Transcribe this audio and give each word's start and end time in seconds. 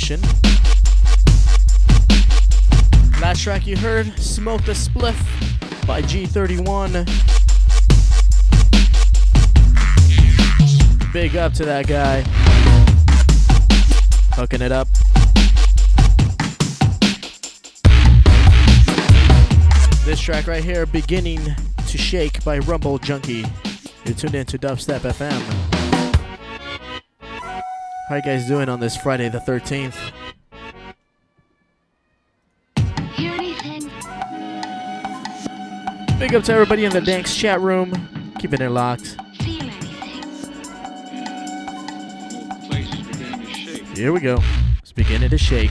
Mission. 0.00 0.22
Last 3.20 3.42
track 3.42 3.66
you 3.66 3.76
heard, 3.76 4.18
Smoke 4.18 4.64
the 4.64 4.72
Spliff 4.72 5.18
by 5.86 6.00
G31. 6.00 7.04
Big 11.12 11.36
up 11.36 11.52
to 11.52 11.66
that 11.66 11.86
guy. 11.86 12.22
Hooking 14.32 14.62
it 14.62 14.72
up. 14.72 14.88
This 20.06 20.18
track 20.18 20.46
right 20.46 20.64
here, 20.64 20.86
Beginning 20.86 21.40
to 21.88 21.98
Shake 21.98 22.42
by 22.42 22.60
Rumble 22.60 22.96
Junkie. 22.98 23.44
You're 24.06 24.14
tuned 24.14 24.34
in 24.34 24.46
to 24.46 24.58
Dubstep 24.58 25.00
FM. 25.00 25.69
How 28.10 28.16
you 28.16 28.22
guys 28.22 28.48
doing 28.48 28.68
on 28.68 28.80
this 28.80 28.96
Friday 28.96 29.28
the 29.28 29.38
13th? 29.38 29.94
Big 36.18 36.34
up 36.34 36.42
to 36.42 36.52
everybody 36.52 36.86
in 36.86 36.90
the 36.92 37.00
Danks 37.00 37.36
chat 37.36 37.60
room. 37.60 37.92
Keeping 38.40 38.62
it 38.62 38.70
locked. 38.70 39.16
Here 43.94 44.12
we 44.12 44.18
go. 44.18 44.42
It's 44.82 44.90
beginning 44.90 45.30
to 45.30 45.38
shake. 45.38 45.70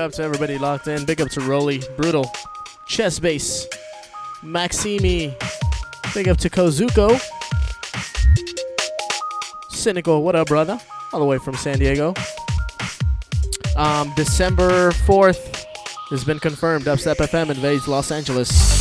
Up 0.00 0.12
to 0.12 0.22
everybody 0.22 0.56
locked 0.56 0.88
in. 0.88 1.04
Big 1.04 1.20
up 1.20 1.28
to 1.28 1.40
Rolly, 1.42 1.82
Brutal, 1.96 2.30
Chest 2.86 3.20
Bass, 3.20 3.66
Maximi. 4.42 5.34
Big 6.14 6.26
up 6.26 6.38
to 6.38 6.48
Kozuko. 6.48 7.20
Cynical, 9.68 10.22
what 10.22 10.34
up, 10.34 10.48
brother? 10.48 10.80
All 11.12 11.20
the 11.20 11.26
way 11.26 11.38
from 11.38 11.54
San 11.54 11.78
Diego. 11.78 12.14
Um, 13.76 14.12
December 14.16 14.90
4th 14.92 15.64
has 16.10 16.24
been 16.24 16.38
confirmed. 16.38 16.84
Dubstep 16.84 17.16
FM 17.16 17.50
invades 17.50 17.86
Los 17.86 18.10
Angeles. 18.10 18.79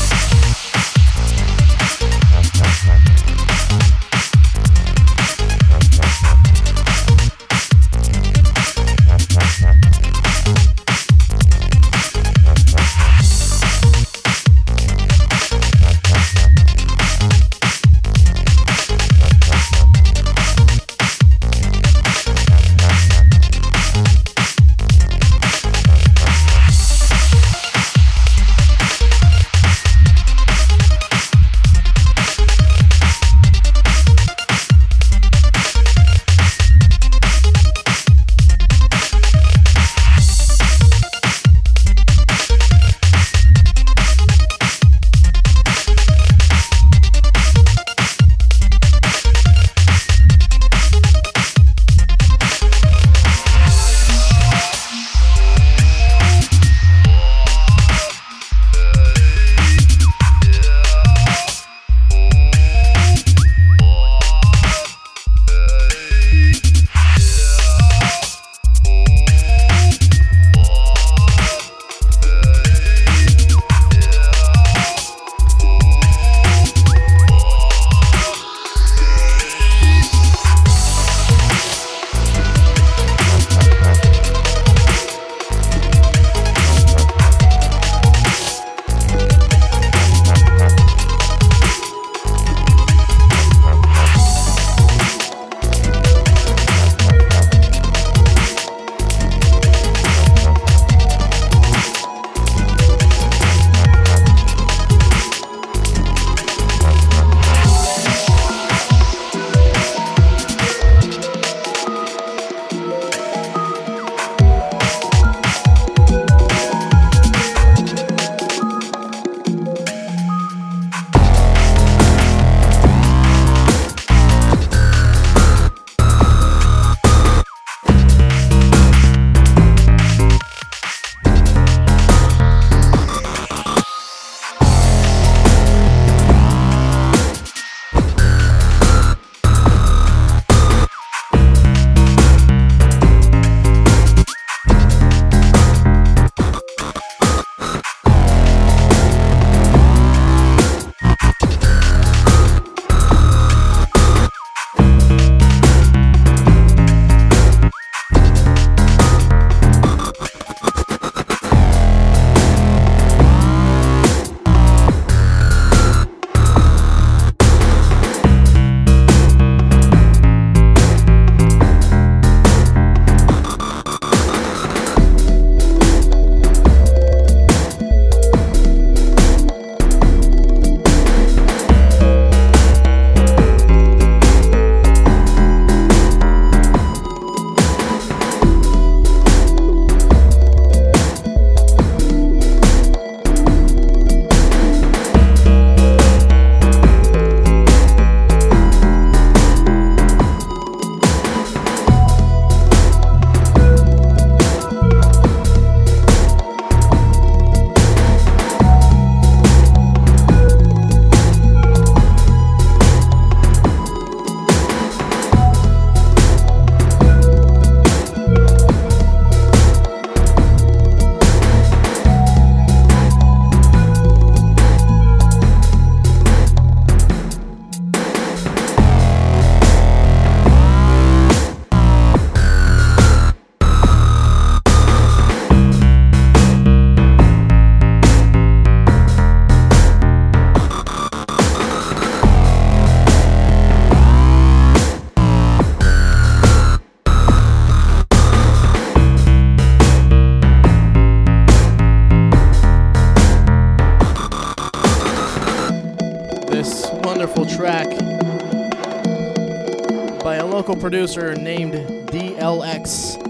Producer 260.89 261.36
named 261.36 261.75
DLX, 262.08 263.22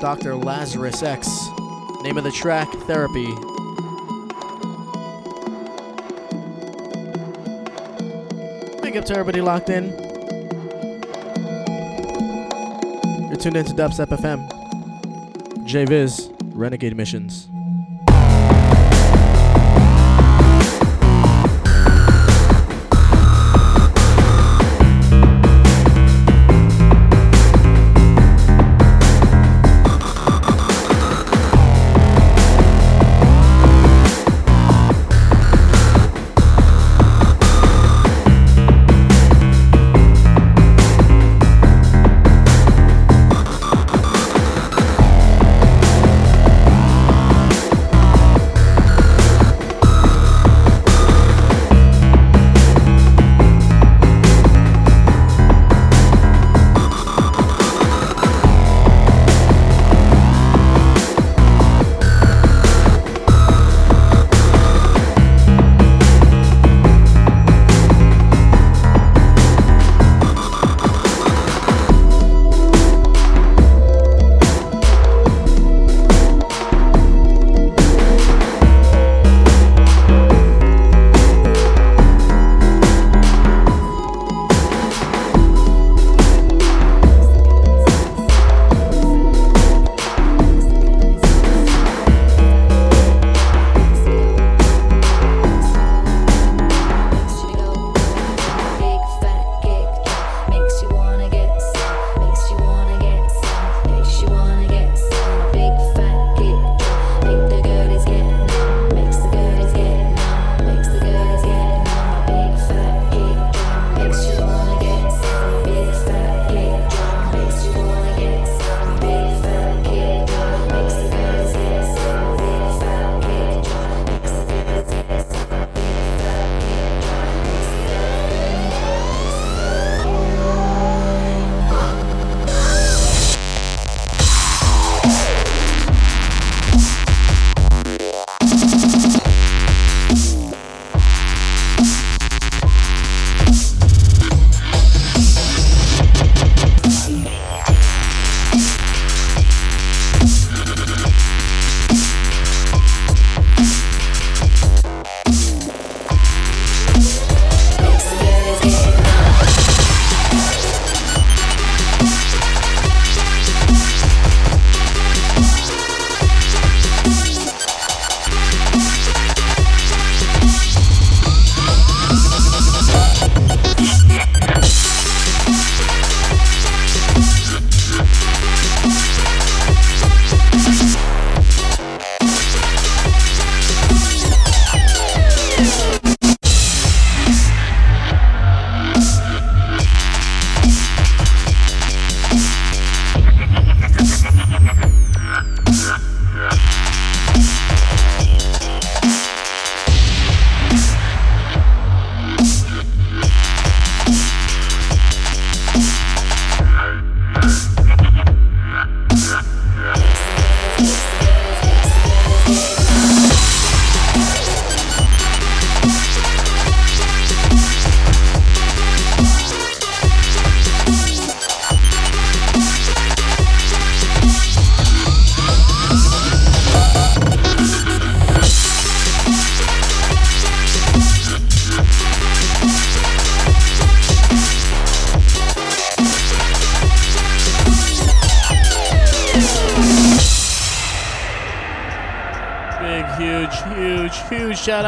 Dr. 0.00 0.36
Lazarus 0.36 1.02
X. 1.02 1.26
Name 2.02 2.16
of 2.16 2.22
the 2.22 2.30
track, 2.30 2.68
Therapy. 2.86 3.26
Big 8.82 8.96
up 8.96 9.04
to 9.06 9.14
everybody 9.14 9.40
locked 9.40 9.68
in. 9.68 9.88
You're 13.26 13.36
tuned 13.36 13.56
into 13.56 13.74
Dubstep 13.74 14.06
FM. 14.06 15.66
J 15.66 15.86
Viz, 15.86 16.30
Renegade 16.54 16.96
Missions. 16.96 17.47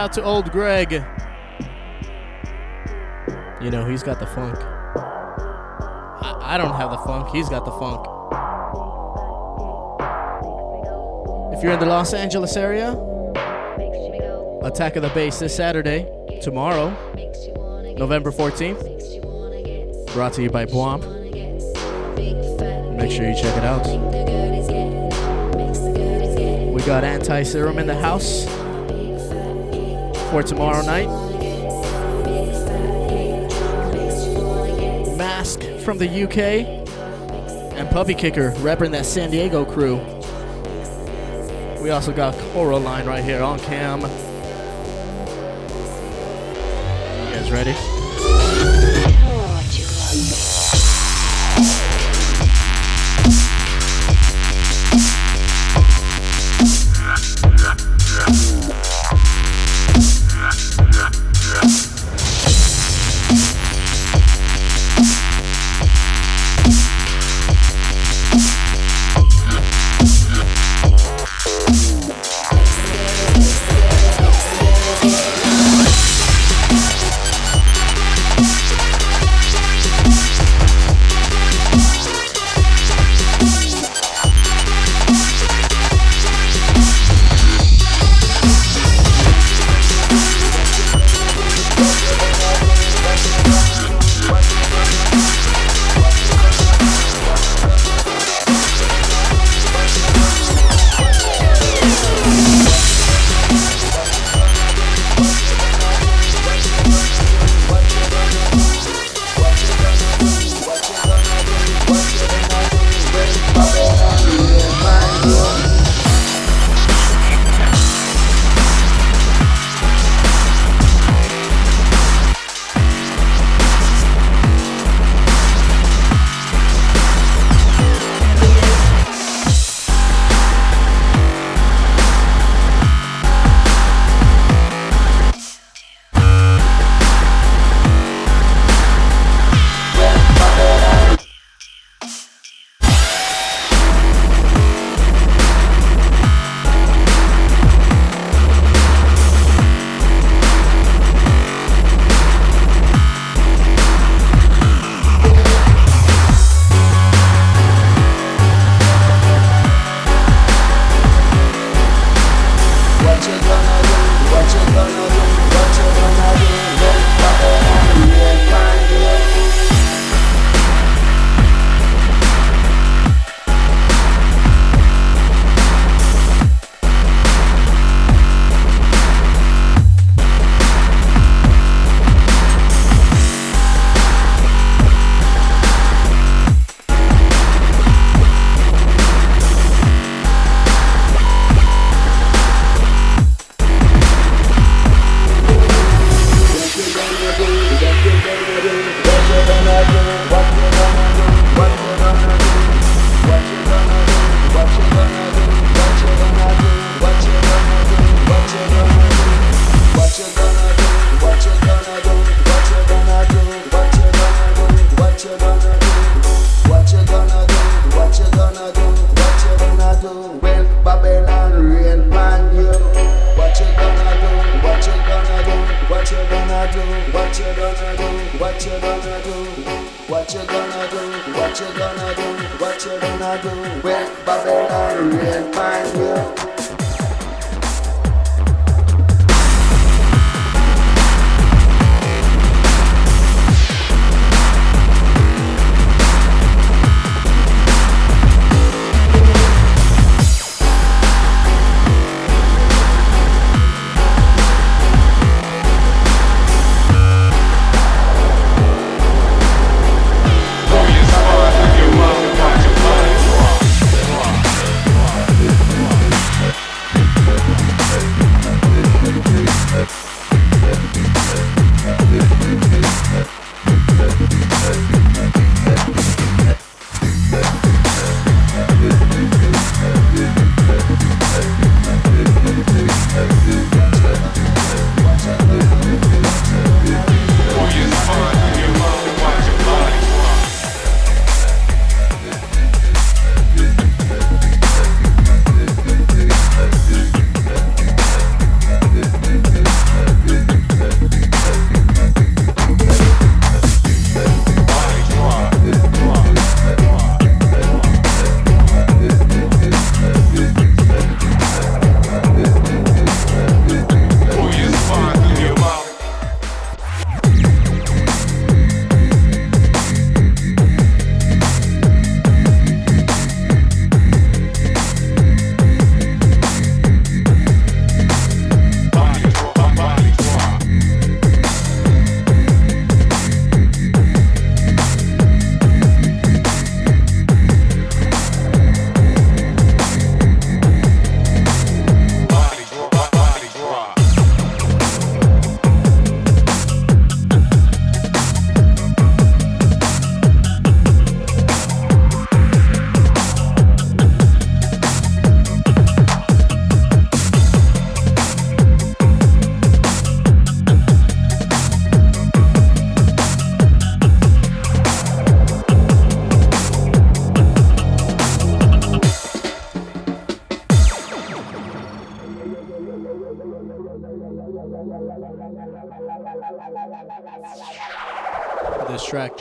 Out 0.01 0.15
to 0.15 0.23
old 0.23 0.51
Greg. 0.51 0.93
You 3.61 3.71
know, 3.71 3.85
he's 3.87 4.03
got 4.03 4.19
the 4.19 4.25
funk. 4.25 4.57
I, 6.23 6.55
I 6.55 6.57
don't 6.57 6.75
have 6.75 6.91
the 6.91 6.97
funk, 6.97 7.29
he's 7.29 7.51
got 7.51 7.67
the 7.67 7.71
funk. 7.73 8.07
If 11.55 11.63
you're 11.63 11.75
in 11.75 11.81
the 11.81 11.85
Los 11.85 12.15
Angeles 12.15 12.57
area, 12.57 12.93
Attack 14.63 14.97
of 14.97 15.03
the 15.03 15.11
Bass 15.15 15.39
this 15.39 15.55
Saturday, 15.55 16.09
tomorrow, 16.41 16.89
November 17.99 18.33
14th. 18.33 20.15
Brought 20.15 20.33
to 20.33 20.43
you 20.43 20.49
by 20.49 20.65
Bwomp. 20.65 21.05
Make 22.97 23.11
sure 23.11 23.29
you 23.29 23.35
check 23.35 23.55
it 23.55 23.65
out. 23.65 23.87
We 26.73 26.81
got 26.87 27.05
Antiserum 27.05 27.79
in 27.79 27.87
the 27.87 28.01
house 28.01 28.60
for 30.31 30.43
tomorrow 30.45 30.83
night. 30.83 31.09
Mask 35.17 35.61
from 35.85 35.99
the 35.99 36.07
UK 36.25 36.39
and 37.77 37.91
Puppy 37.91 38.15
Kicker 38.15 38.53
repping 38.59 38.93
that 38.93 39.07
San 39.07 39.33
Diego 39.33 39.65
crew. 39.65 39.97
We 41.83 41.91
also 41.91 42.13
got 42.13 42.35
Coraline 42.53 43.07
right 43.07 43.25
here 43.25 43.43
on 43.43 43.59
cam. 43.59 44.03
You 44.03 44.07
guys 47.35 47.51
ready? 47.51 47.90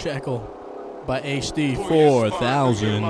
Shackle 0.10 0.42
by 1.06 1.22
HD 1.22 1.78
4000. 1.88 3.04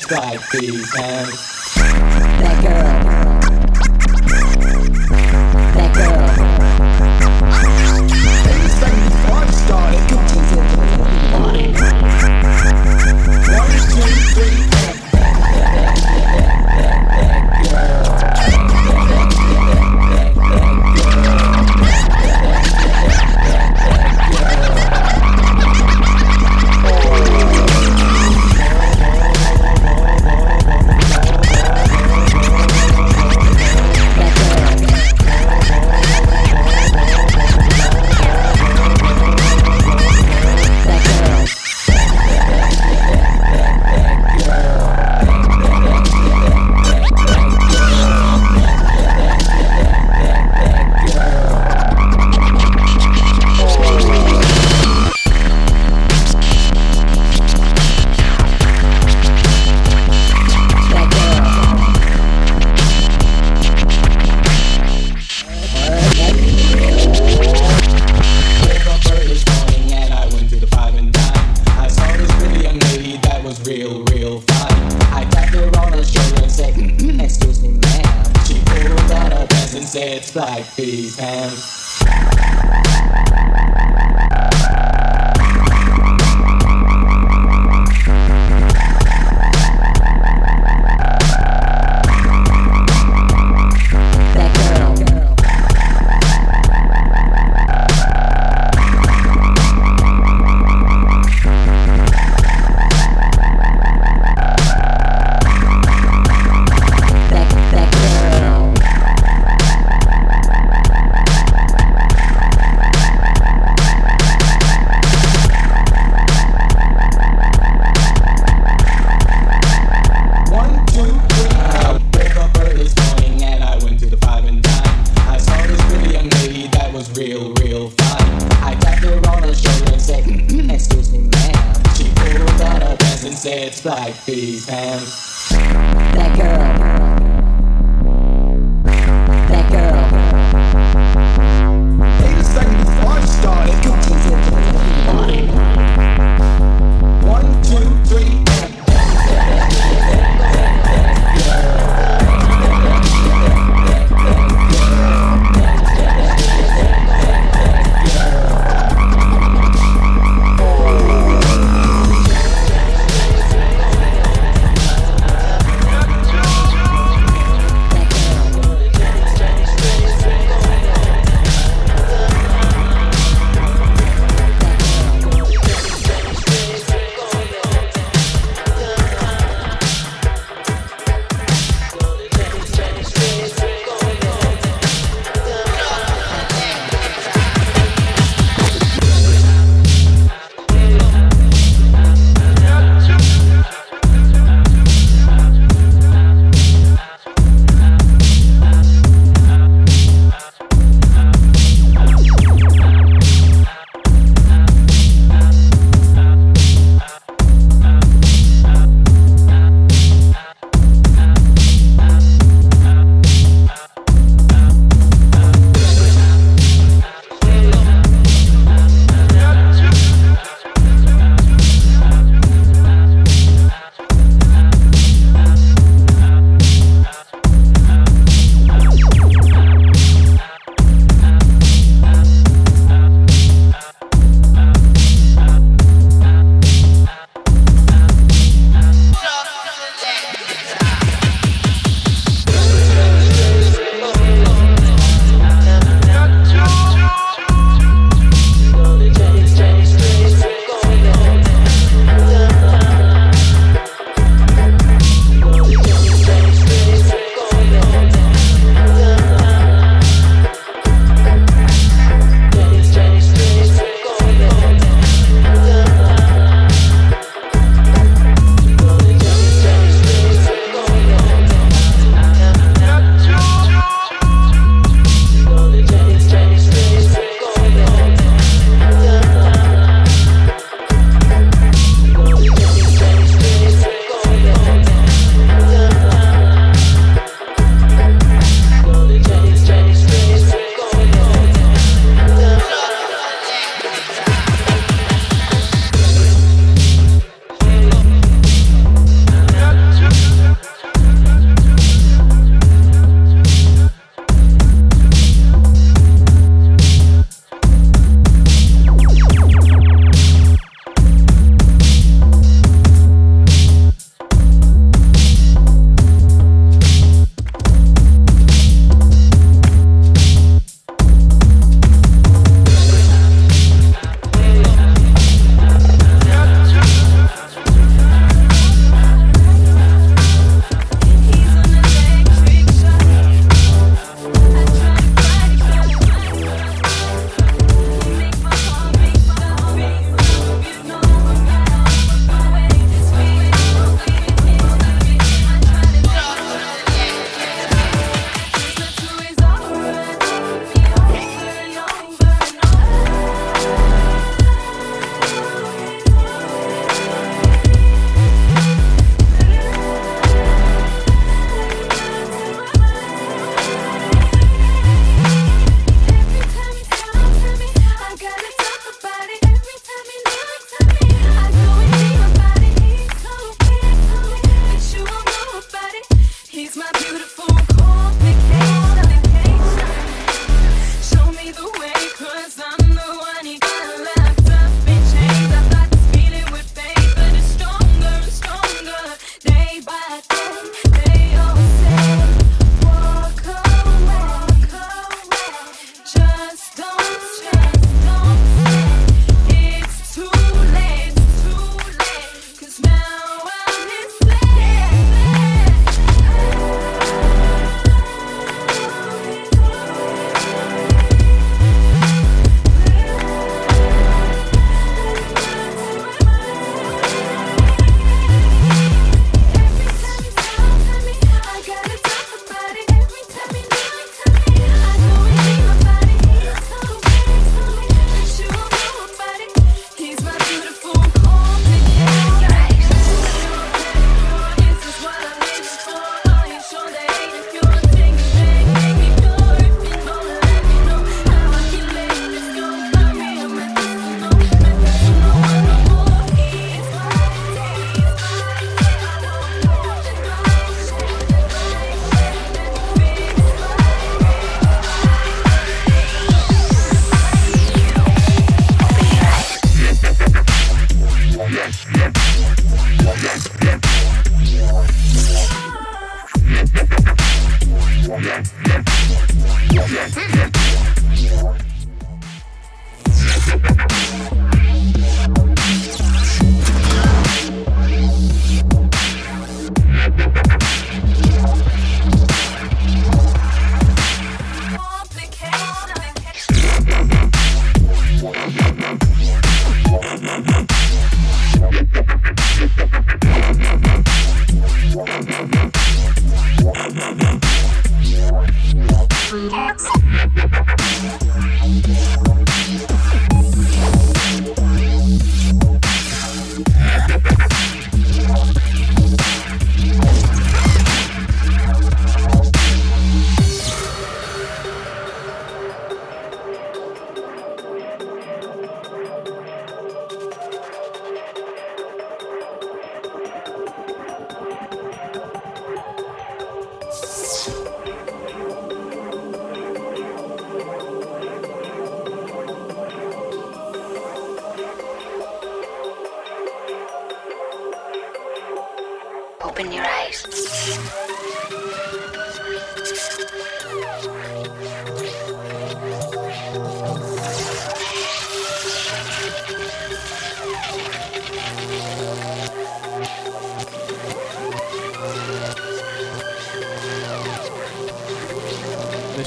Let's 0.00 0.12
ride 0.12 0.40
these 0.52 0.94
hands. 0.96 1.74
That 1.76 2.62
girl. 2.62 3.19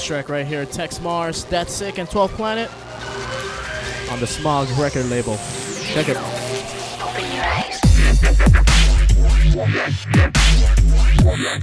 Track 0.03 0.27
right 0.27 0.45
here, 0.45 0.65
Tex 0.65 0.99
Mars, 0.99 1.45
That's 1.45 1.73
Sick, 1.73 1.97
and 1.97 2.09
12th 2.09 2.31
Planet 2.31 2.69
on 4.11 4.19
the 4.19 4.27
Smog 4.27 4.67
record 4.77 5.05
label. 5.05 5.37
Check 5.93 6.09
it 6.09 6.17
out. 6.17 6.43
Yeah. 11.23 11.59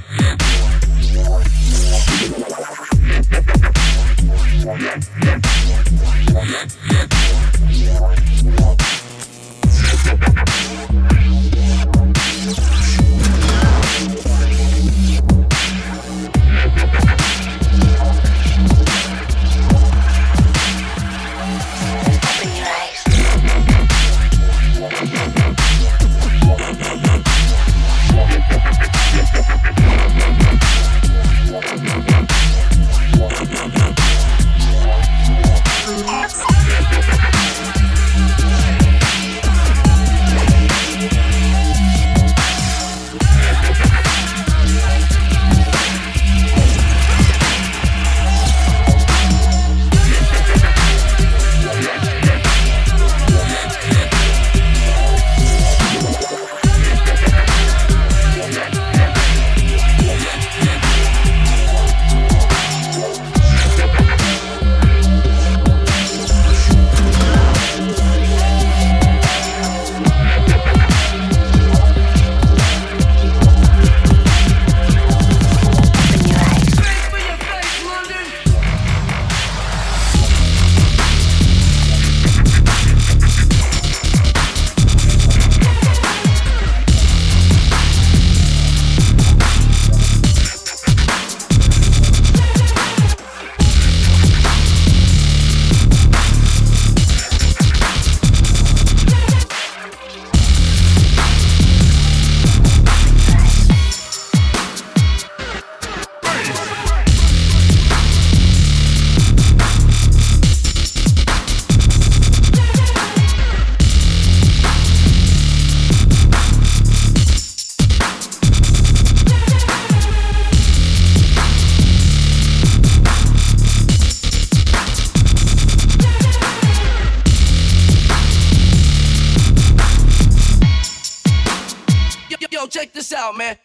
That 132.70 132.92
beat 132.92 133.10
back, 133.10 133.36
man. 133.36 133.56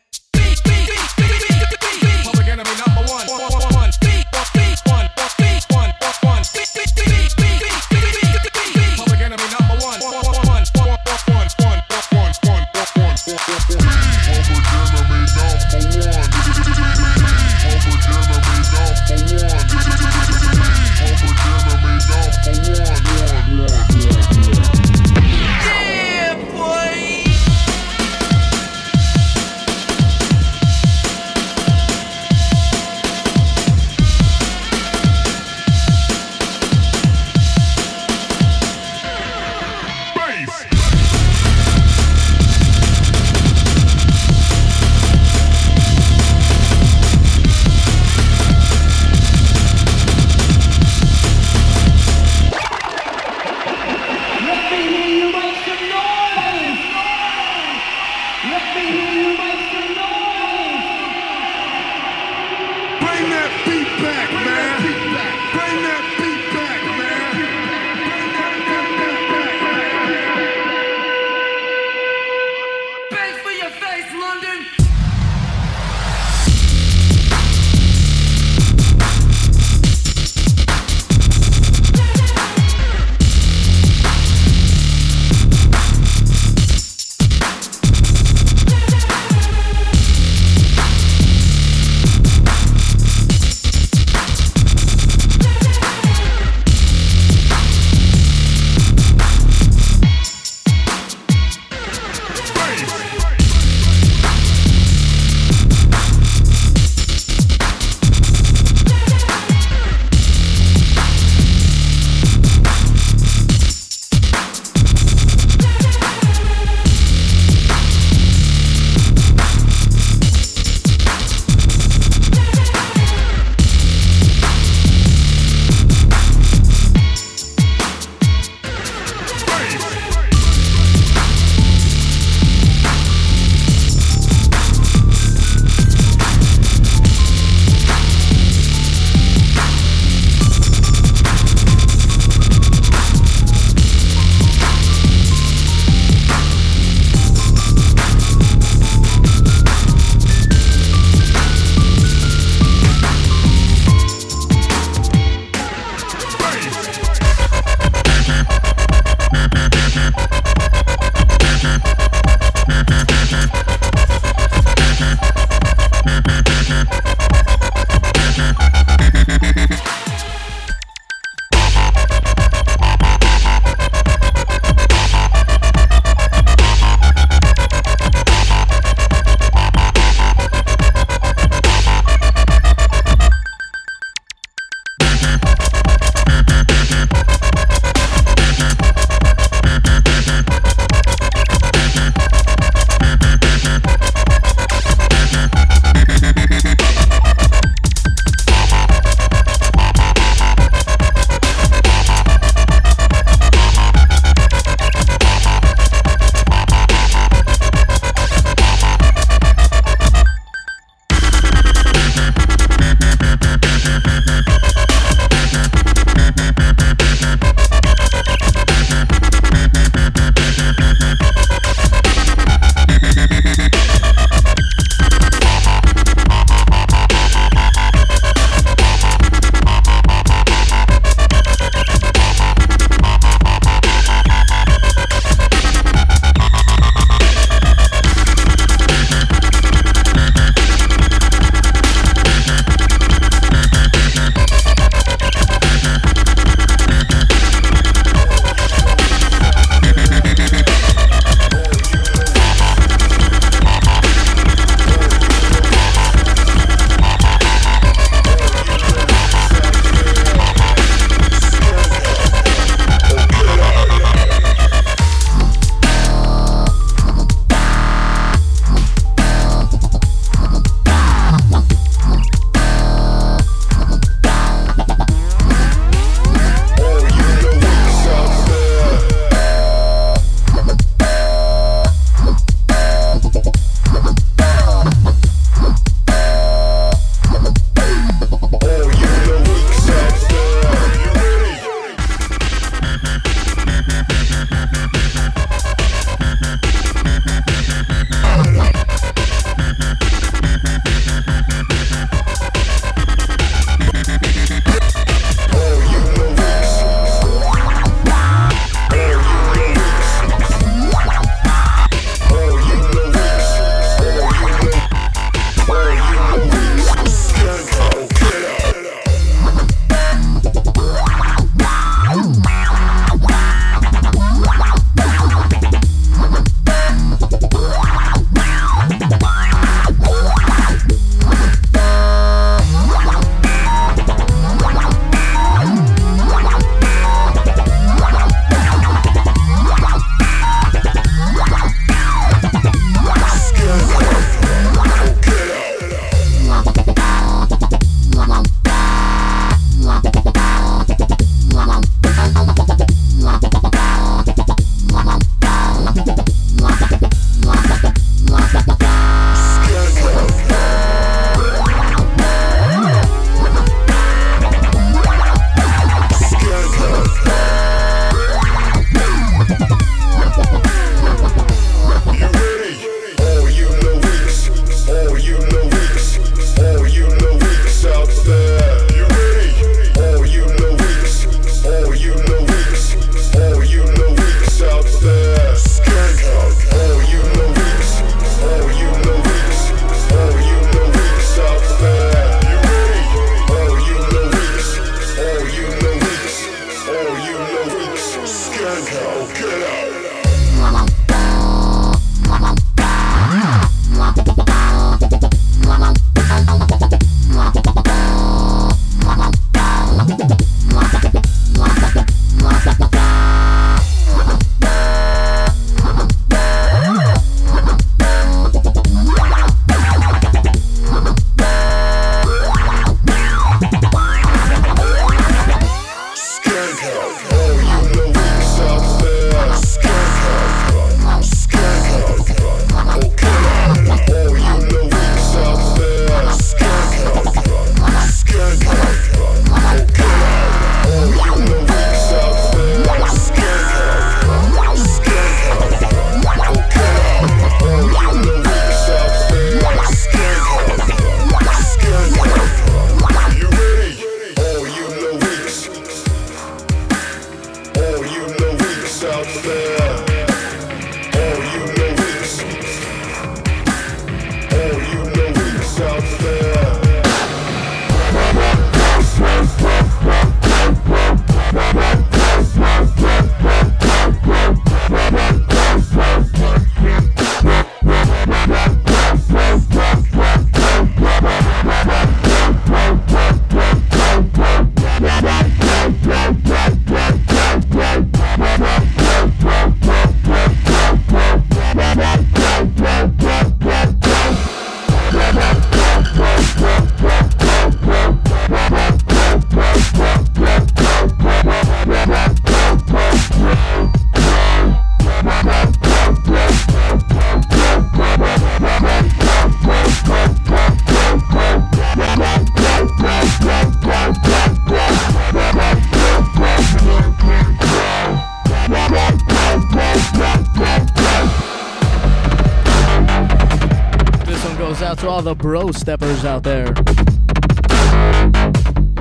To 524.80 525.08
all 525.08 525.22
the 525.22 525.34
bro 525.34 525.72
steppers 525.72 526.26
out 526.26 526.44
there. 526.44 526.66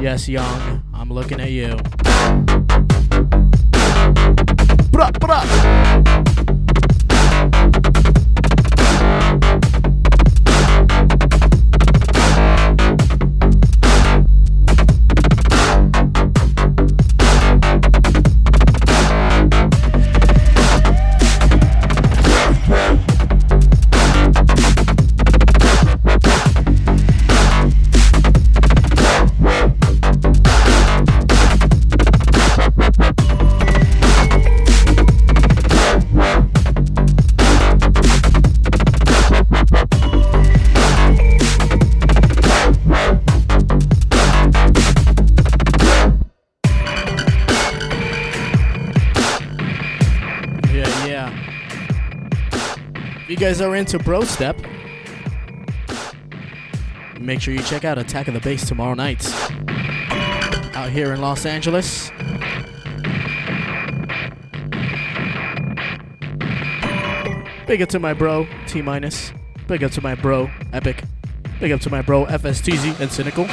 Yes, 0.01 0.29
young, 0.29 0.85
I'm 0.95 1.11
looking 1.11 1.41
at 1.41 1.51
you. 1.51 1.75
Bruh, 4.93 5.11
bruh. 5.19 6.34
Guys 53.55 53.61
are 53.61 53.77
into 53.77 54.01
Bro 54.01 54.23
Step, 54.25 54.57
make 57.21 57.41
sure 57.41 57.55
you 57.55 57.63
check 57.63 57.85
out 57.85 57.99
Attack 57.99 58.27
of 58.27 58.35
the 58.35 58.41
Bass 58.41 58.67
tomorrow 58.67 58.95
night. 58.95 59.25
Out 60.75 60.91
here 60.91 61.13
in 61.13 61.21
Los 61.21 61.47
Angeles. 61.47 62.11
Big 67.69 67.81
up 67.81 67.91
to 67.91 68.01
my 68.01 68.13
bro, 68.13 68.49
T 68.67 68.83
minus. 68.83 69.33
Big 69.69 69.85
up 69.85 69.93
to 69.93 70.01
my 70.01 70.17
bro, 70.17 70.51
Epic. 70.73 71.05
Big 71.61 71.71
up 71.71 71.81
to 71.83 71.91
my 71.91 72.03
bro, 72.03 72.27
FSTZ 72.27 72.99
and 72.99 73.13
Cynical. 73.13 73.45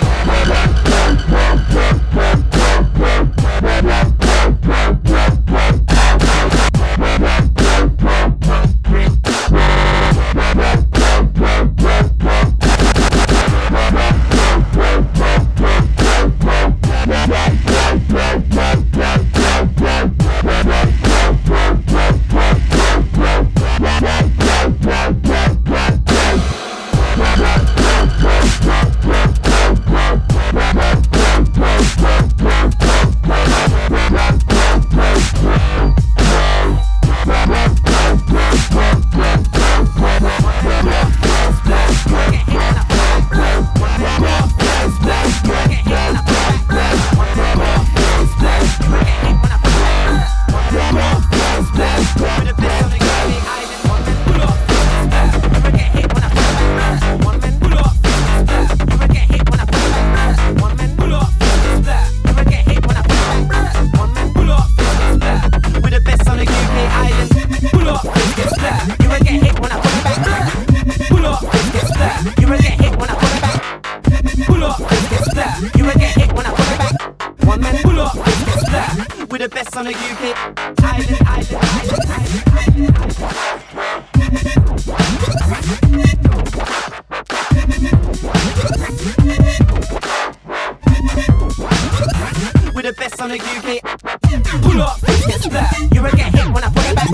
Pull 93.91 94.81
up, 94.81 95.01
get 95.27 95.41
splat. 95.41 95.67
You 95.91 96.01
will 96.01 96.15
get 96.15 96.31
hit 96.31 96.47
when 96.53 96.63
I 96.63 96.71
pull 96.71 96.87
it 96.87 96.95
back. 96.95 97.11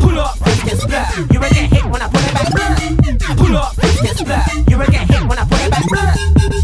Pull 0.00 0.18
up, 0.18 0.38
get 0.64 0.78
splat. 0.80 1.16
You 1.30 1.38
will 1.38 1.52
get 1.52 1.68
hit 1.68 1.84
when 1.84 2.00
I 2.00 2.08
pull 2.08 2.24
it 2.24 2.32
back. 2.32 3.36
Pull 3.36 3.56
up, 3.56 3.76
get 3.76 4.16
splat. 4.16 4.48
You 4.70 4.78
will 4.78 4.86
get 4.88 5.04
hit 5.04 5.20
when 5.28 5.38
I 5.38 5.44
pull 5.44 5.60
it 5.60 5.70
back. 5.70 5.84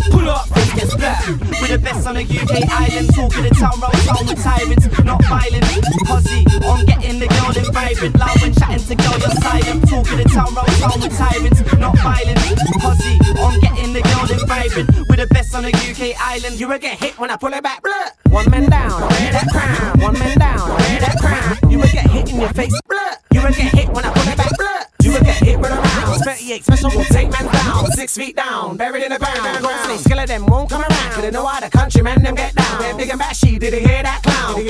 Pull 0.08 0.30
up, 0.30 0.48
get 0.72 0.88
splat. 0.88 1.28
We're 1.60 1.76
the 1.76 1.78
best 1.78 2.06
on 2.06 2.14
the 2.14 2.24
UK 2.24 2.72
island. 2.72 3.12
Talking 3.12 3.44
the 3.44 3.52
town, 3.52 3.76
roll 3.76 3.92
town 4.08 4.24
with 4.24 4.40
tyrants, 4.40 4.88
not 5.04 5.20
violent. 5.28 5.84
Posse 6.08 6.40
on 6.64 6.86
getting 6.86 7.20
the 7.20 7.28
girl 7.28 7.52
in 7.52 7.68
vibrant. 7.68 8.16
Loud 8.16 8.40
when 8.40 8.52
chatting 8.56 8.80
to 8.80 8.94
girl, 8.96 9.18
you're 9.20 9.36
silent. 9.44 9.88
Talking 9.92 10.18
the 10.18 10.28
town, 10.32 10.56
roll 10.56 10.72
town 10.80 10.96
with 11.04 11.12
tyrants, 11.12 11.60
not 11.76 11.94
violent. 12.00 12.40
Posse 12.80 13.20
on 13.44 13.60
getting 13.60 13.92
the 13.92 14.00
girl 14.00 14.24
in 14.24 14.40
vibrant. 14.48 14.88
We're 15.04 15.20
the 15.20 15.28
best 15.28 15.54
on 15.54 15.68
the 15.68 15.72
UK 15.76 16.16
island. 16.16 16.58
You 16.58 16.68
will 16.68 16.80
get 16.80 16.96
hit 16.96 17.18
when 17.20 17.30
I 17.30 17.36
pull 17.36 17.52
it 17.52 17.62
back. 17.62 17.84
One 18.30 18.50
man 18.50 18.68
down, 18.68 19.00
wear 19.00 19.32
that 19.32 19.48
crown. 19.50 20.00
One 20.00 20.18
man 20.18 20.38
down, 20.38 20.68
wear 20.68 21.00
that 21.00 21.16
crown. 21.18 21.70
You 21.70 21.78
will 21.78 21.88
get 21.88 22.10
hit 22.10 22.30
in 22.30 22.40
your 22.40 22.52
face. 22.52 22.78
blood. 22.86 23.16
You 23.32 23.42
will 23.42 23.52
get 23.52 23.72
hit 23.74 23.88
when 23.88 24.04
I 24.04 24.12
pull 24.12 24.28
it 24.30 24.36
back. 24.36 24.56
blood. 24.58 24.86
You 25.02 25.12
will 25.12 25.20
get 25.20 25.36
hit 25.36 25.58
with 25.58 25.70
a 25.70 25.74
round. 25.74 26.24
38 26.24 26.64
special 26.64 26.90
will 26.90 27.04
take 27.04 27.30
man 27.30 27.52
down. 27.52 27.86
Six 27.92 28.16
feet 28.16 28.36
down, 28.36 28.76
buried 28.76 29.04
in 29.04 29.12
the 29.12 29.18
ground. 29.18 29.62
Ghost 29.62 29.84
snake 29.84 30.00
skeleton 30.00 30.46
won't 30.46 30.68
come 30.68 30.82
around. 30.82 31.12
Cause 31.12 31.22
they 31.22 31.30
know 31.30 31.46
how 31.46 31.60
the 31.60 31.70
countrymen 31.70 32.22
them 32.22 32.34
get 32.34 32.54
down. 32.54 32.78
When 32.80 32.96
big 32.96 33.08
and 33.10 33.18
bashy, 33.18 33.58
did 33.58 33.72
they 33.72 33.80
hear 33.80 34.02
that 34.02 34.22
clown? 34.22 34.64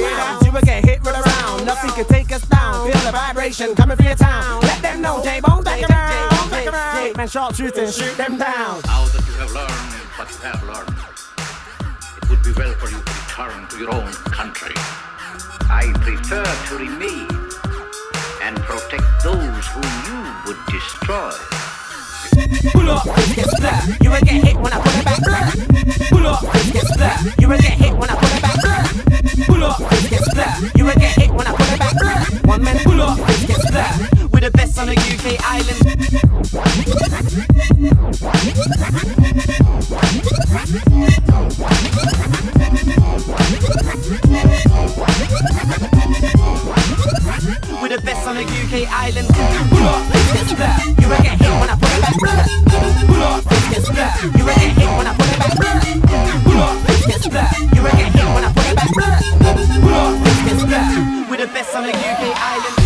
You 0.45 0.53
will 0.53 0.61
get 0.63 0.85
hit 0.85 1.01
with 1.01 1.17
a 1.17 1.23
round. 1.23 1.67
Nothing 1.67 1.91
can 1.91 2.05
take 2.07 2.31
us 2.33 2.43
down. 2.43 2.91
Feel 2.91 3.01
the 3.01 3.13
vibration 3.13 3.75
coming 3.75 3.97
from 3.97 4.07
your 4.07 4.15
town. 4.15 4.61
Let 4.63 4.83
them 4.83 5.03
know, 5.03 5.23
J-Bone, 5.23 5.65
take 5.65 5.87
them 5.87 5.91
down. 5.91 6.29
J 6.95 7.13
man, 7.17 7.29
sharp 7.29 7.57
truth 7.57 7.77
and 7.77 7.93
shoot 7.93 8.17
them 8.17 8.39
down. 8.39 8.81
Now 8.87 9.05
that 9.07 9.25
you 9.27 9.35
have 9.35 9.53
learned 9.53 9.71
what 10.17 10.31
you 10.31 10.39
have 10.47 10.63
learned, 10.65 10.97
it 12.23 12.31
would 12.31 12.43
be 12.43 12.53
well 12.53 12.75
for 12.75 12.89
you 12.91 13.03
to 13.03 13.28
return 13.39 13.69
to 13.69 13.79
your 13.79 13.95
own 13.95 14.11
country. 14.35 14.75
I 15.71 15.93
prefer 16.01 16.43
to 16.43 16.77
remain 16.77 17.29
and 18.43 18.57
protect 18.67 19.05
those 19.23 19.67
whom 19.69 19.87
you 20.09 20.19
would 20.47 20.59
destroy. 20.67 21.31
Pull 22.73 22.91
up, 22.91 23.05
get 23.37 23.47
splat. 23.47 24.03
You 24.03 24.11
will 24.11 24.21
get 24.23 24.43
hit 24.43 24.57
when 24.57 24.73
I 24.73 24.81
pull 24.81 24.93
it 24.99 25.05
back. 25.05 25.23
Pull 26.11 26.27
up, 26.27 26.43
get 26.73 26.87
splat. 26.87 27.39
You 27.39 27.49
will 27.49 27.59
get 27.59 27.79
hit 27.79 27.95
when 27.97 28.11
I 28.11 28.17
pull 28.17 28.33
it 28.35 28.43
back. 28.43 28.59
Pull 29.47 29.65
up, 29.65 29.79
get 30.11 30.23
splat. 30.25 30.77
You 30.77 30.85
will 30.87 30.95
get 30.95 31.13
hit 31.13 31.31
when 31.31 31.47
I 31.47 31.53
pull 31.55 31.73
it 31.73 31.79
back. 31.79 31.95
One 32.45 32.63
man, 32.65 32.79
pull 32.83 33.01
up, 33.01 33.19
get 33.19 33.61
splat. 33.61 33.95
We're 34.33 34.41
the 34.41 34.51
best 34.51 34.79
on 34.79 34.87
the 34.89 34.95
UK 34.95 35.39
island. 35.45 35.79
We're 47.81 47.97
the 47.97 48.03
best 48.03 48.27
on 48.27 48.37
the 48.37 48.43
UK 48.43 48.89
island. 48.89 49.29
Pull 49.29 49.83
up, 49.85 50.13
get 50.33 50.59
back. 50.59 50.85
You're 50.99 51.09
gonna 51.09 51.23
get 51.23 51.37
hit 51.39 51.53
when 51.61 51.69
I 51.69 51.77
pull 51.77 51.89
it 51.89 52.01
back. 52.01 52.17
Pull 53.07 53.23
up, 53.23 53.45
get 53.71 53.85
back. 53.95 54.23
You're 54.23 54.33
gonna 54.33 54.55
get 54.57 54.73
hit 54.77 54.89
when 54.97 55.07
I 55.07 55.13
pull 55.17 55.29
it 55.29 55.39
back. 55.39 55.53
Pull 56.45 56.59
up, 56.59 56.77
get 57.07 57.25
back. 57.33 57.53
You're 57.75 57.85
gonna 57.85 57.99
get 57.99 58.13
hit 58.13 58.29
when 58.35 58.45
I 58.45 58.53
pull 58.53 58.69
it 58.69 58.77
back. 58.77 58.91
Pull 58.93 59.95
up, 59.95 60.13
get 60.45 60.61
back. 60.71 61.31
We're 61.31 61.37
the 61.39 61.47
best 61.53 61.75
on 61.77 61.83
the 61.85 61.91
UK 61.93 62.23
island. 62.37 62.78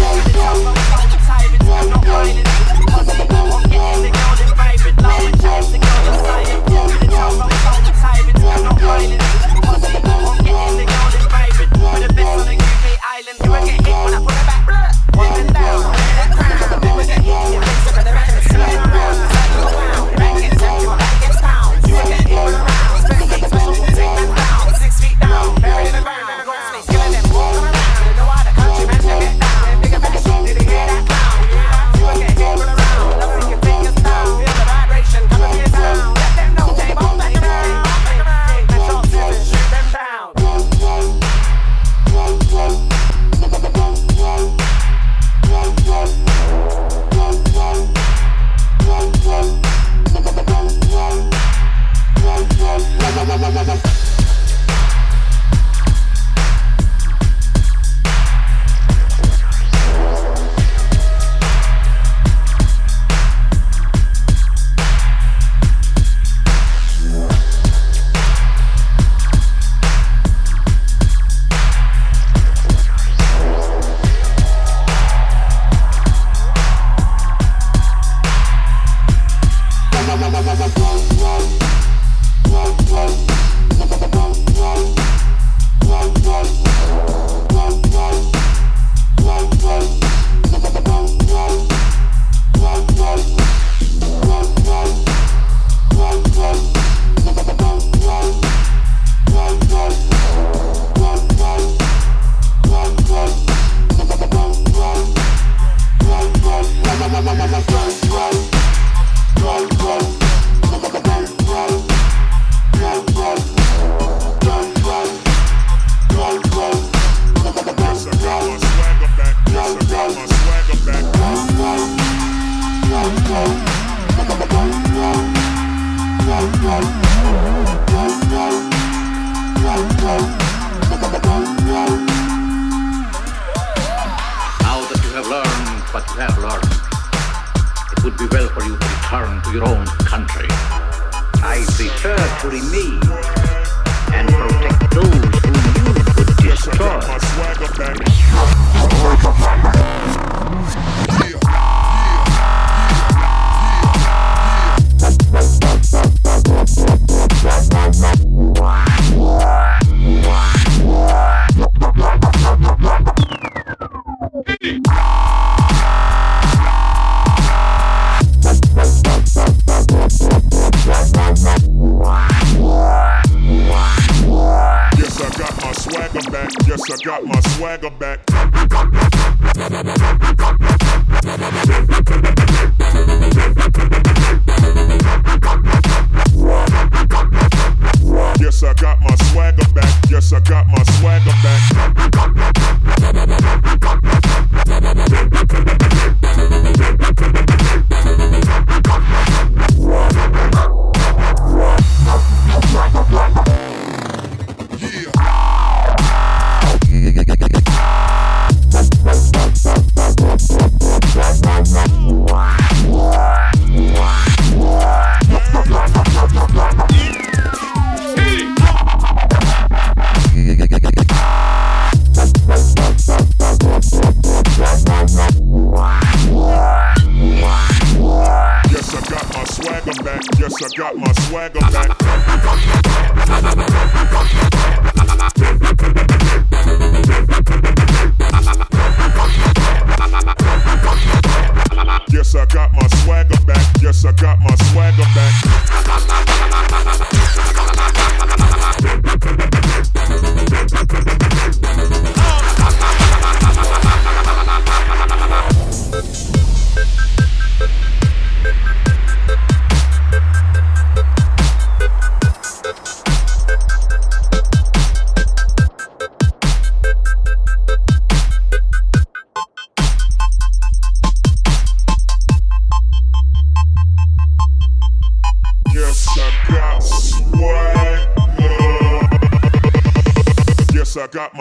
got 242.63 242.75
my 242.75 242.87
swagger 243.03 243.41
back. 243.45 243.83
Yes, 243.83 244.05
I 244.05 244.13
got 244.13 244.39
my 244.41 244.55
swagger 244.55 245.03
back. 245.15 245.33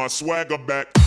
my 0.02 0.08
swagger 0.08 0.58
back. 0.58 1.01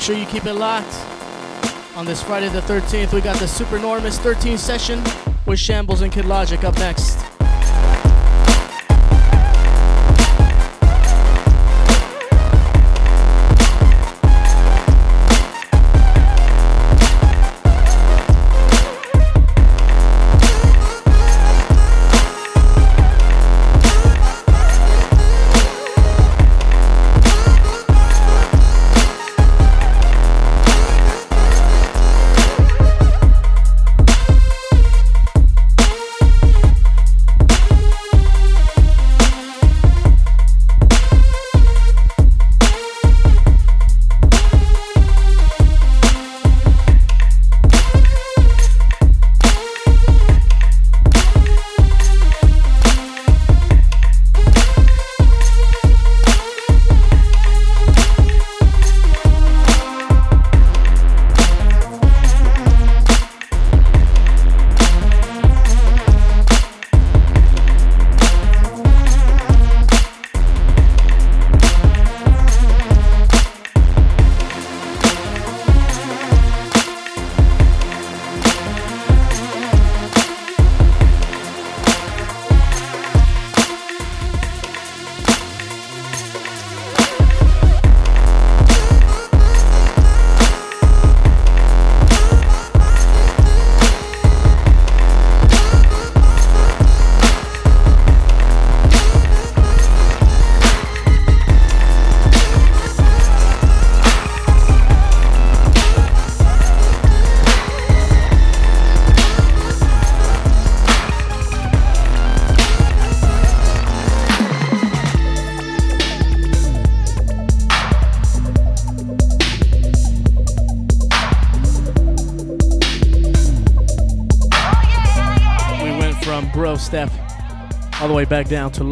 Sure 0.00 0.16
you 0.16 0.26
keep 0.26 0.46
it 0.46 0.54
locked. 0.54 0.94
On 1.96 2.06
this 2.06 2.22
Friday 2.22 2.48
the 2.48 2.60
13th, 2.60 3.12
we 3.12 3.20
got 3.20 3.36
the 3.38 3.48
Supernormous 3.48 4.18
13 4.18 4.56
session 4.58 5.02
with 5.46 5.58
Shambles 5.58 6.02
and 6.02 6.12
Kid 6.12 6.24
Logic 6.24 6.62
up 6.62 6.76
next. 6.78 7.23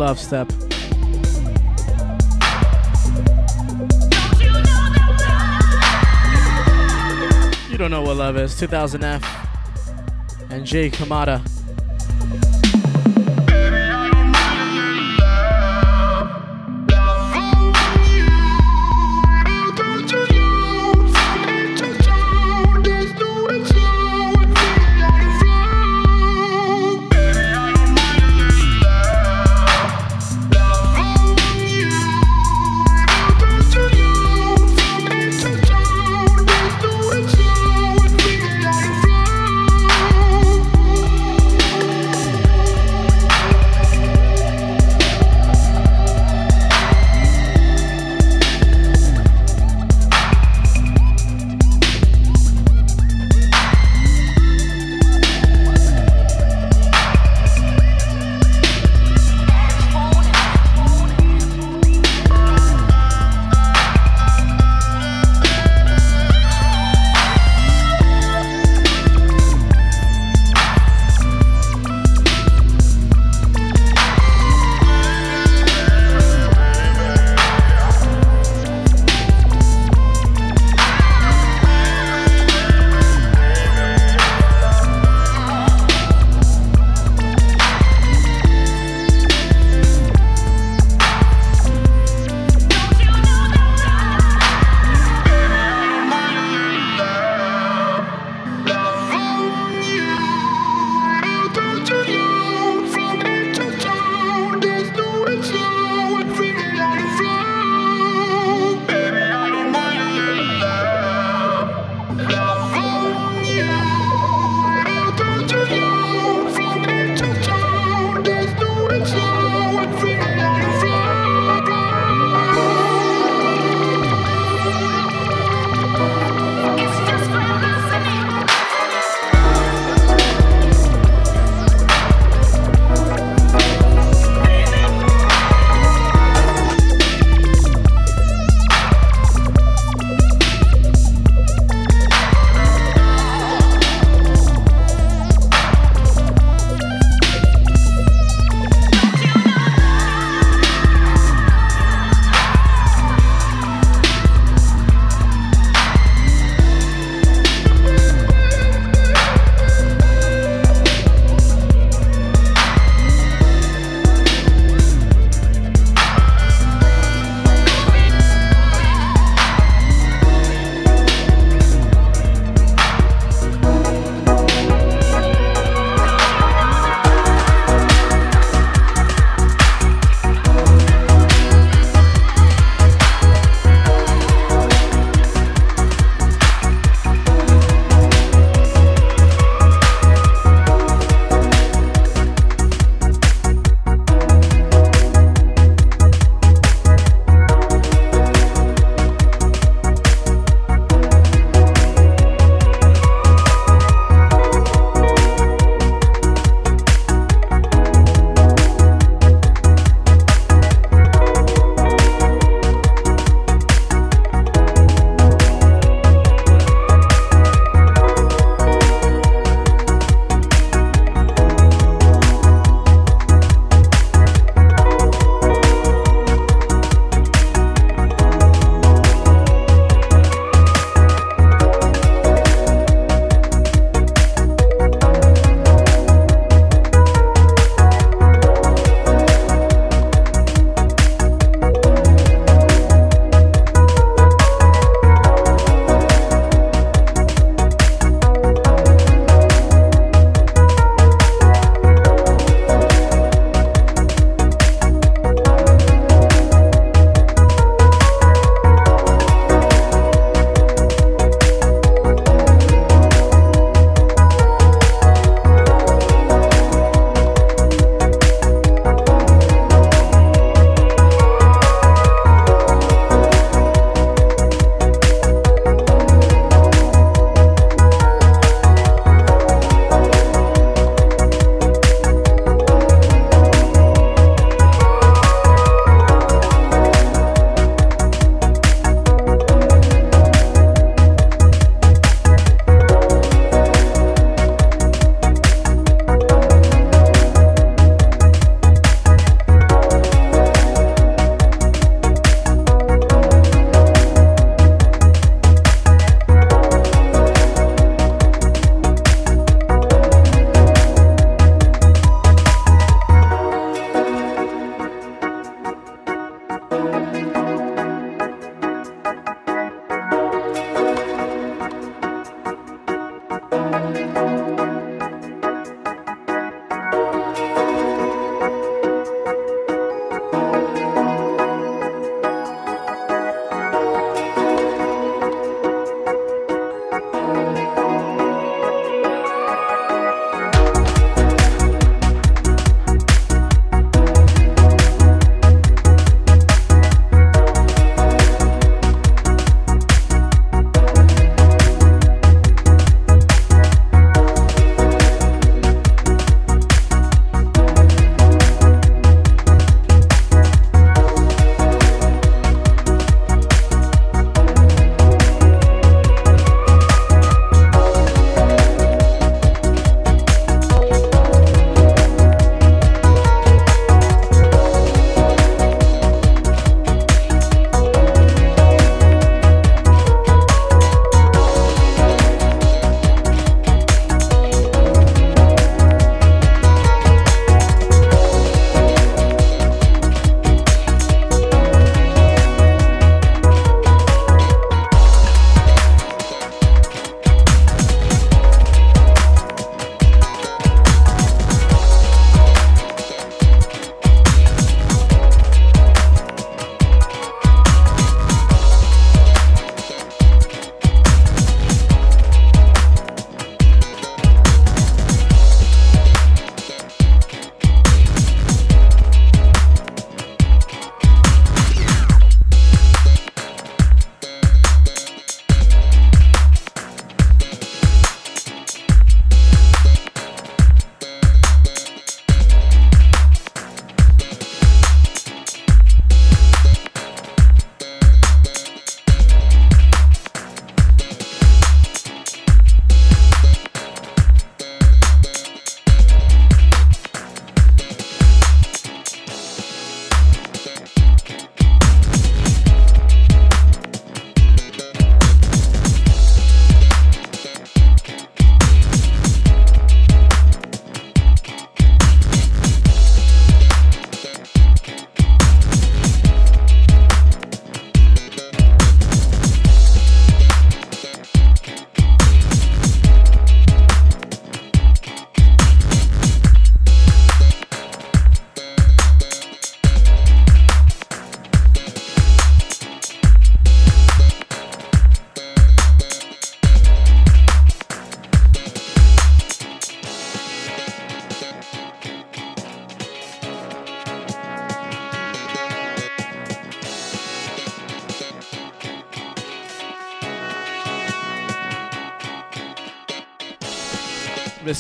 Love 0.03 0.19
Step. 0.19 0.51
You 7.71 7.79
don't 7.79 7.93
know 7.93 8.03
what 8.03 8.17
love 8.17 8.37
is. 8.37 8.53
2000F. 8.61 9.23
and 10.51 10.67
Jay 10.67 10.91
Kamada. 10.91 11.62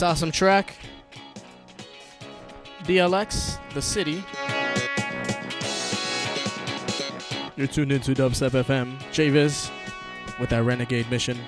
Awesome 0.03 0.33
track. 0.33 0.75
DLX, 2.83 3.59
The 3.73 3.81
City. 3.81 4.25
You're 7.57 7.69
tuned 7.69 7.93
into 7.93 8.13
Dubstep 8.13 8.51
FM. 8.51 8.99
JVIZ 9.13 9.71
with 10.41 10.51
that 10.51 10.65
Renegade 10.65 11.09
mission. 11.09 11.39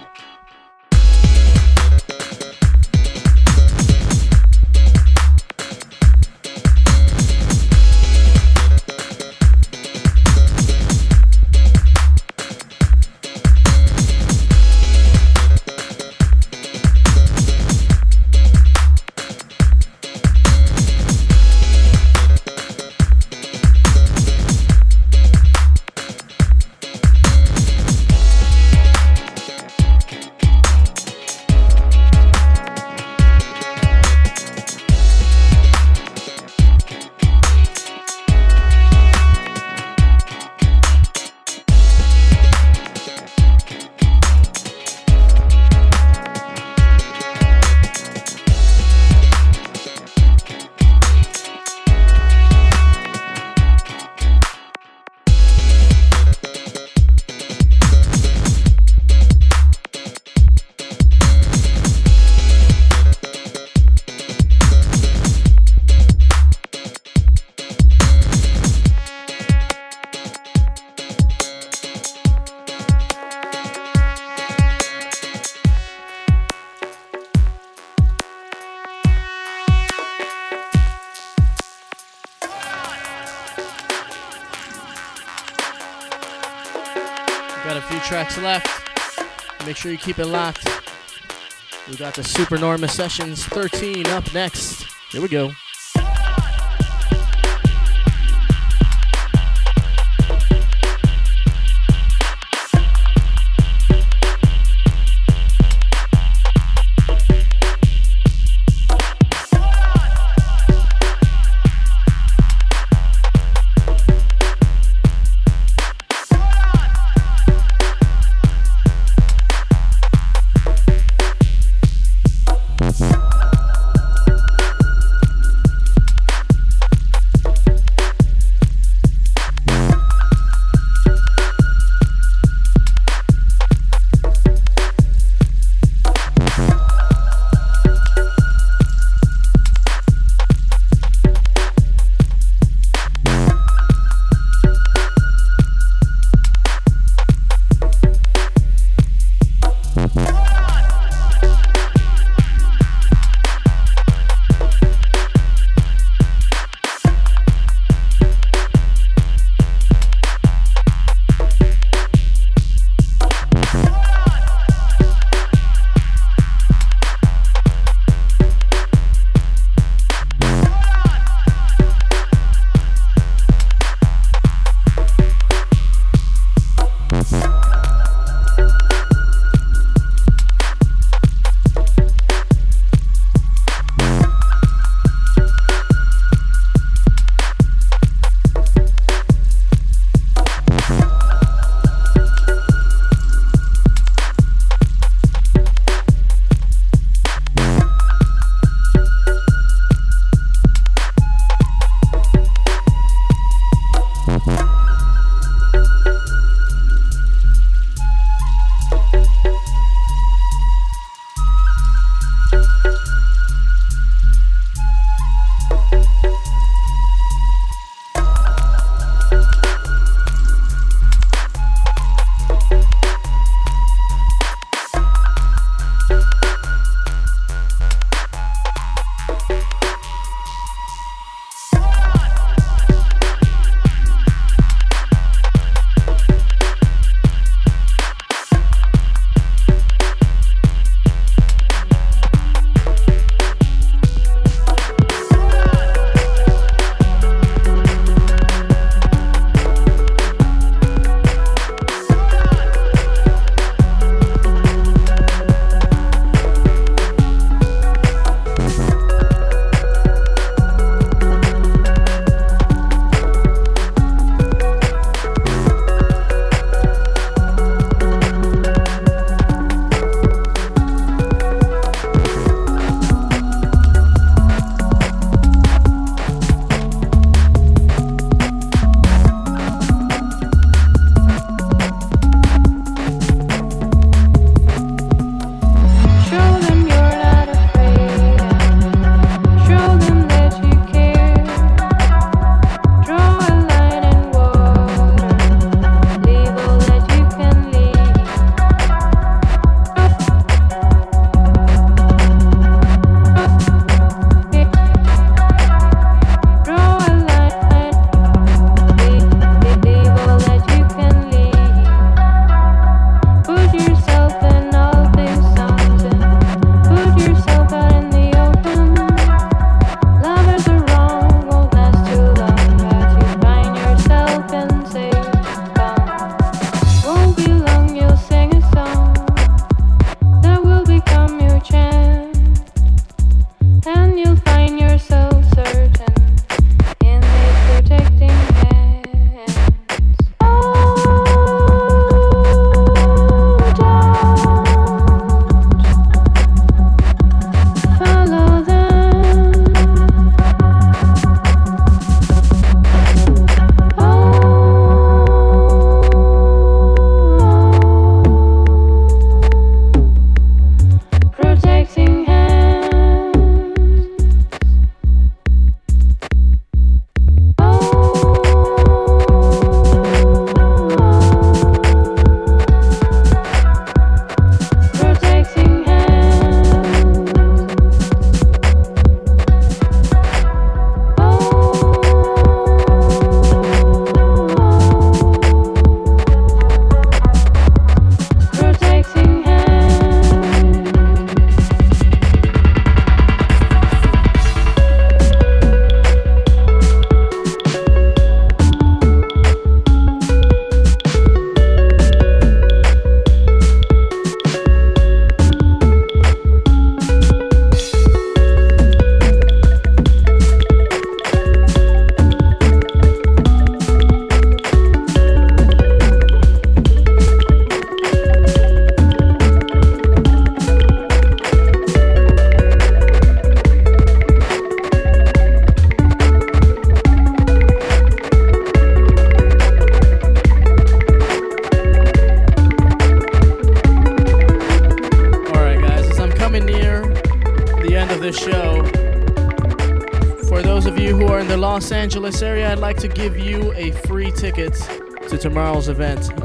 Tracks 88.35 88.66
left. 88.66 89.66
Make 89.66 89.77
sure 89.77 89.93
you 89.93 89.98
keep 89.98 90.19
it 90.19 90.27
locked. 90.27 90.65
We 91.89 91.97
got 91.97 92.15
the 92.15 92.23
Supernorma 92.23 92.90
Sessions 92.90 93.44
13 93.44 94.06
up 94.09 94.32
next. 94.32 94.86
Here 95.11 95.20
we 95.20 95.28
go. 95.28 95.52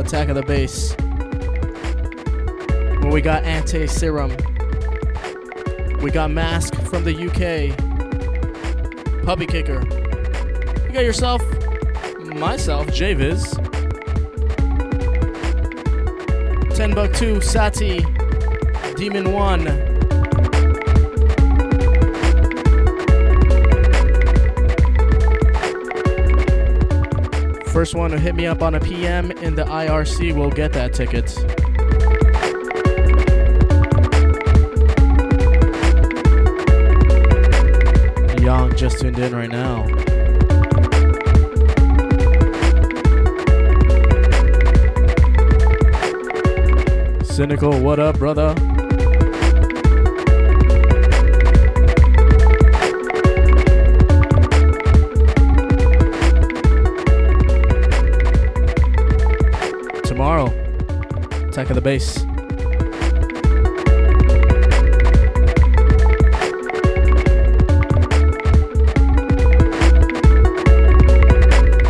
Attack 0.10 0.30
of 0.30 0.36
the 0.38 0.41
Bass. 0.41 0.95
Where 3.03 3.11
we 3.11 3.22
got 3.22 3.44
Antiserum. 3.44 4.31
We 6.02 6.10
got 6.10 6.31
Mask 6.31 6.73
from 6.86 7.03
the 7.03 7.14
UK. 7.14 7.77
Puppy 9.23 9.45
Kicker. 9.45 9.84
You 10.88 10.94
got 10.94 11.06
yourself, 11.06 11.44
myself, 12.26 12.88
JVIZ. 12.88 13.53
10 16.76 16.95
buck 16.95 17.14
2, 17.14 17.40
Sati. 17.40 18.03
Demon 18.95 19.31
1. 19.31 19.88
First 27.80 27.95
one 27.95 28.11
to 28.11 28.19
hit 28.19 28.35
me 28.35 28.45
up 28.45 28.61
on 28.61 28.76
a 28.76 28.80
PM 28.81 29.31
in 29.31 29.56
the 29.56 29.64
IRC 29.64 30.35
will 30.35 30.49
get 30.49 30.73
that 30.73 30.93
ticket. 30.93 31.34
Young 38.41 38.76
just 38.76 38.99
tuned 38.99 39.18
in 39.18 39.34
right 39.34 39.49
now. 39.49 39.85
Cynical, 47.23 47.80
what 47.80 47.99
up, 47.99 48.19
brother? 48.19 48.53
Bass. 61.89 62.19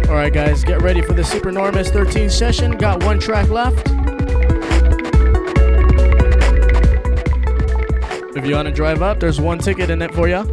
Alright, 0.07 0.31
guys, 0.31 0.63
get 0.63 0.81
ready 0.81 1.01
for 1.01 1.11
the 1.11 1.21
Supernormous 1.21 1.89
13 1.89 2.29
session. 2.29 2.77
Got 2.77 3.03
one 3.03 3.19
track 3.19 3.49
left. 3.49 3.89
If 8.37 8.45
you 8.45 8.55
want 8.55 8.69
to 8.69 8.73
drive 8.73 9.01
up, 9.01 9.19
there's 9.19 9.41
one 9.41 9.59
ticket 9.59 9.89
in 9.89 10.01
it 10.01 10.13
for 10.13 10.29
you. 10.29 10.45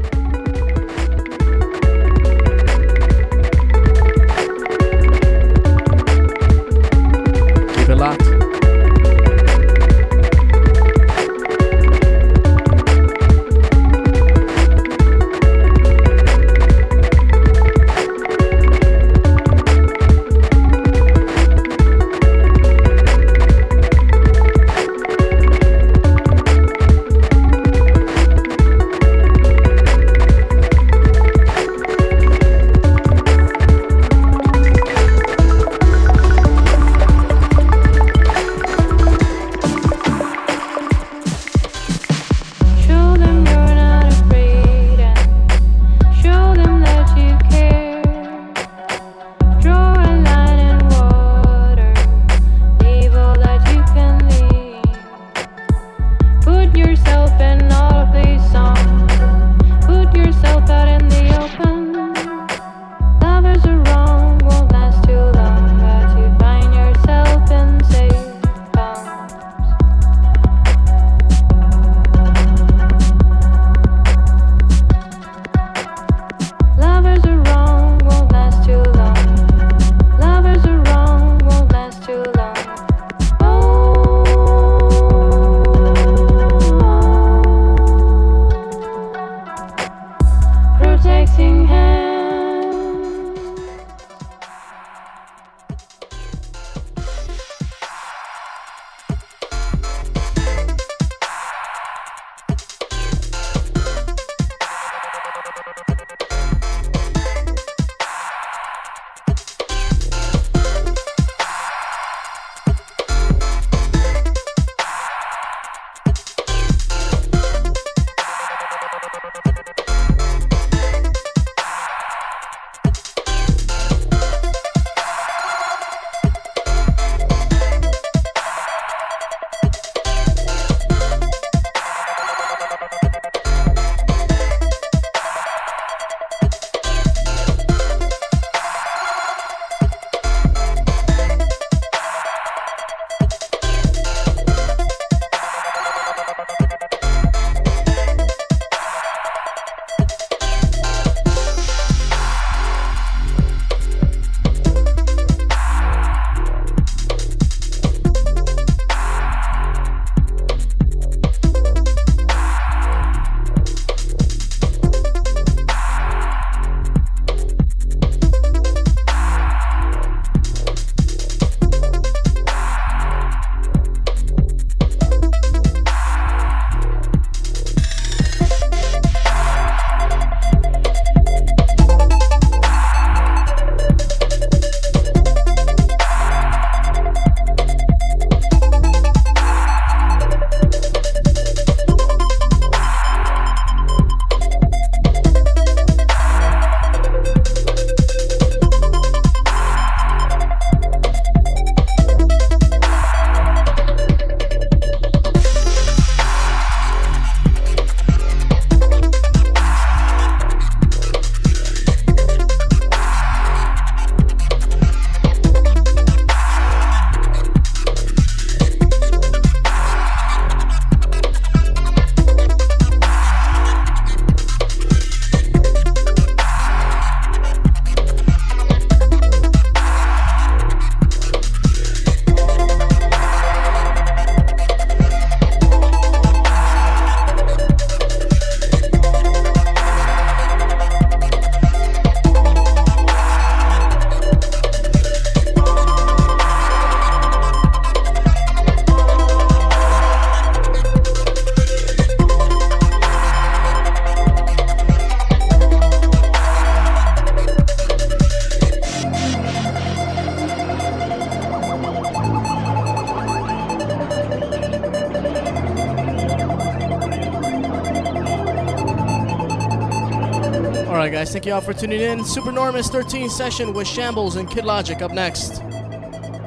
All 271.49 271.53
right, 271.53 271.65
guys. 271.65 271.67
Thank 271.67 271.67
you 271.69 271.71
all 271.71 271.73
for 271.73 271.73
tuning 271.73 272.01
in. 272.01 272.25
Supernormous 272.25 272.89
13 272.89 273.31
session 273.31 273.73
with 273.73 273.87
Shambles 273.87 274.37
and 274.37 274.51
Kid 274.51 274.65
Logic 274.65 275.01
up 275.01 275.13
next. 275.13 275.63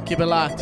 Keep 0.06 0.20
it 0.20 0.26
locked 0.26 0.62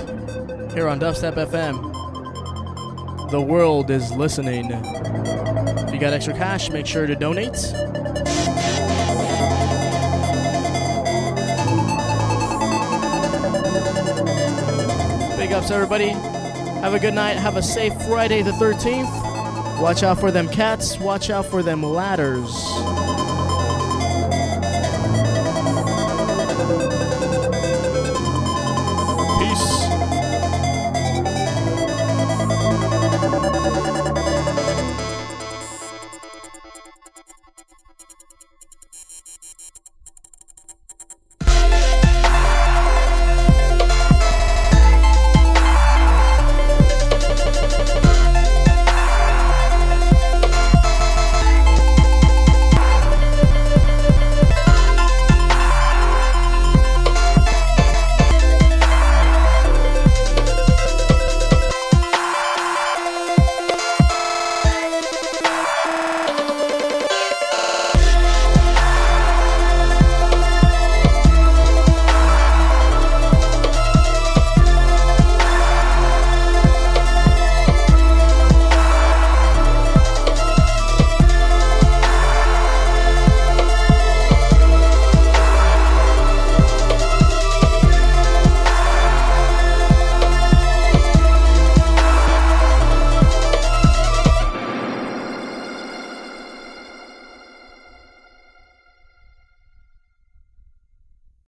here 0.73 0.87
on 0.87 0.99
Dubstep 0.99 1.35
FM. 1.35 3.31
The 3.31 3.41
world 3.41 3.89
is 3.89 4.11
listening. 4.11 4.69
If 4.71 5.93
you 5.93 5.99
got 5.99 6.13
extra 6.13 6.33
cash, 6.33 6.69
make 6.69 6.85
sure 6.85 7.07
to 7.07 7.15
donate. 7.15 7.53
Big 15.37 15.51
ups, 15.51 15.71
everybody. 15.71 16.09
Have 16.81 16.93
a 16.93 16.99
good 16.99 17.15
night. 17.15 17.37
Have 17.37 17.57
a 17.57 17.63
safe 17.63 17.93
Friday 18.03 18.43
the 18.43 18.51
13th. 18.51 19.81
Watch 19.81 20.03
out 20.03 20.19
for 20.19 20.29
them 20.31 20.47
cats. 20.47 20.99
Watch 20.99 21.29
out 21.29 21.45
for 21.45 21.63
them 21.63 21.81
ladders. 21.81 22.66